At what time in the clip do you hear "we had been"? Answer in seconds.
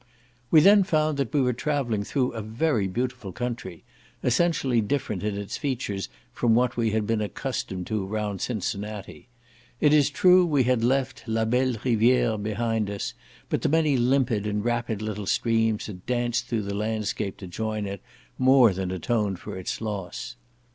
6.75-7.21